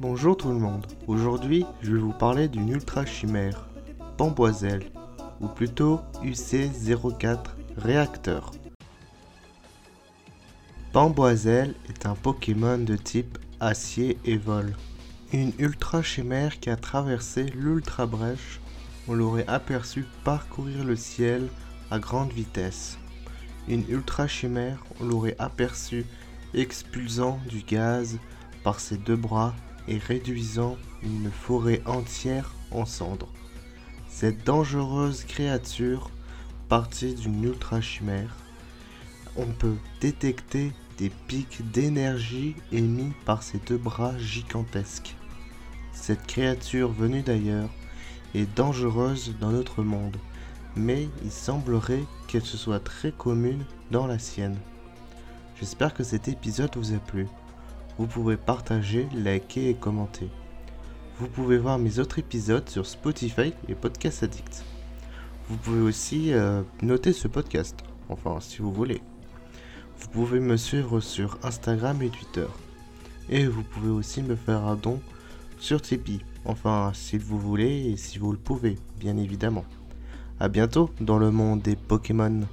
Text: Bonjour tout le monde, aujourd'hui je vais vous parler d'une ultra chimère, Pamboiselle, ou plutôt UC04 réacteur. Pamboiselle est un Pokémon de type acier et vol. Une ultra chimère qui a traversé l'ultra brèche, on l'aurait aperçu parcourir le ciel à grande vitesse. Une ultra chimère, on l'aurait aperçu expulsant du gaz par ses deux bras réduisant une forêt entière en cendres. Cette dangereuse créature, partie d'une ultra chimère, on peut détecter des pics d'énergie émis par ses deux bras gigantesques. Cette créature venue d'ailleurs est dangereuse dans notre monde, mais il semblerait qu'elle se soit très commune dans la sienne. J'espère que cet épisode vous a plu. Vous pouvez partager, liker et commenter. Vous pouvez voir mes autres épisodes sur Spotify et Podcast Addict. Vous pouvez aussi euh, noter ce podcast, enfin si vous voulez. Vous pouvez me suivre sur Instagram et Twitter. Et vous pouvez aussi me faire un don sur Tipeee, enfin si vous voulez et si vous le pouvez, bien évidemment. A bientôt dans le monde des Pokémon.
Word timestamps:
Bonjour 0.00 0.34
tout 0.34 0.48
le 0.48 0.58
monde, 0.58 0.86
aujourd'hui 1.08 1.66
je 1.82 1.92
vais 1.92 2.00
vous 2.00 2.14
parler 2.14 2.48
d'une 2.48 2.70
ultra 2.70 3.04
chimère, 3.04 3.68
Pamboiselle, 4.16 4.90
ou 5.42 5.46
plutôt 5.46 6.00
UC04 6.24 7.38
réacteur. 7.76 8.52
Pamboiselle 10.94 11.74
est 11.90 12.06
un 12.06 12.14
Pokémon 12.14 12.78
de 12.78 12.96
type 12.96 13.36
acier 13.60 14.16
et 14.24 14.38
vol. 14.38 14.74
Une 15.34 15.52
ultra 15.58 16.02
chimère 16.02 16.60
qui 16.60 16.70
a 16.70 16.76
traversé 16.76 17.44
l'ultra 17.54 18.06
brèche, 18.06 18.58
on 19.06 19.12
l'aurait 19.12 19.48
aperçu 19.48 20.06
parcourir 20.24 20.82
le 20.82 20.96
ciel 20.96 21.50
à 21.90 21.98
grande 21.98 22.32
vitesse. 22.32 22.96
Une 23.68 23.84
ultra 23.90 24.26
chimère, 24.26 24.82
on 24.98 25.04
l'aurait 25.04 25.36
aperçu 25.38 26.06
expulsant 26.54 27.38
du 27.50 27.60
gaz 27.60 28.18
par 28.64 28.80
ses 28.80 28.96
deux 28.96 29.16
bras 29.16 29.54
réduisant 29.98 30.76
une 31.02 31.30
forêt 31.30 31.82
entière 31.86 32.52
en 32.70 32.84
cendres. 32.84 33.28
Cette 34.08 34.44
dangereuse 34.44 35.24
créature, 35.24 36.10
partie 36.68 37.14
d'une 37.14 37.42
ultra 37.44 37.80
chimère, 37.80 38.36
on 39.36 39.46
peut 39.46 39.76
détecter 40.00 40.72
des 40.98 41.10
pics 41.28 41.62
d'énergie 41.72 42.54
émis 42.72 43.12
par 43.24 43.42
ses 43.42 43.58
deux 43.58 43.78
bras 43.78 44.16
gigantesques. 44.18 45.16
Cette 45.92 46.26
créature 46.26 46.92
venue 46.92 47.22
d'ailleurs 47.22 47.70
est 48.34 48.52
dangereuse 48.56 49.34
dans 49.40 49.50
notre 49.50 49.82
monde, 49.82 50.16
mais 50.76 51.08
il 51.24 51.30
semblerait 51.30 52.04
qu'elle 52.28 52.44
se 52.44 52.56
soit 52.56 52.80
très 52.80 53.12
commune 53.12 53.64
dans 53.90 54.06
la 54.06 54.18
sienne. 54.18 54.56
J'espère 55.58 55.94
que 55.94 56.04
cet 56.04 56.28
épisode 56.28 56.76
vous 56.76 56.94
a 56.94 56.98
plu. 56.98 57.26
Vous 57.98 58.06
pouvez 58.06 58.36
partager, 58.36 59.06
liker 59.14 59.68
et 59.68 59.74
commenter. 59.74 60.28
Vous 61.18 61.28
pouvez 61.28 61.58
voir 61.58 61.78
mes 61.78 61.98
autres 61.98 62.18
épisodes 62.18 62.68
sur 62.68 62.86
Spotify 62.86 63.52
et 63.68 63.74
Podcast 63.74 64.22
Addict. 64.22 64.64
Vous 65.48 65.56
pouvez 65.56 65.82
aussi 65.82 66.32
euh, 66.32 66.62
noter 66.80 67.12
ce 67.12 67.28
podcast, 67.28 67.76
enfin 68.08 68.38
si 68.40 68.62
vous 68.62 68.72
voulez. 68.72 69.02
Vous 69.98 70.08
pouvez 70.08 70.40
me 70.40 70.56
suivre 70.56 71.00
sur 71.00 71.38
Instagram 71.42 72.00
et 72.02 72.08
Twitter. 72.08 72.46
Et 73.28 73.46
vous 73.46 73.62
pouvez 73.62 73.90
aussi 73.90 74.22
me 74.22 74.34
faire 74.34 74.64
un 74.64 74.76
don 74.76 75.00
sur 75.58 75.82
Tipeee, 75.82 76.22
enfin 76.46 76.92
si 76.94 77.18
vous 77.18 77.38
voulez 77.38 77.90
et 77.90 77.96
si 77.96 78.18
vous 78.18 78.32
le 78.32 78.38
pouvez, 78.38 78.78
bien 78.98 79.16
évidemment. 79.18 79.64
A 80.38 80.48
bientôt 80.48 80.90
dans 81.00 81.18
le 81.18 81.30
monde 81.30 81.60
des 81.60 81.76
Pokémon. 81.76 82.46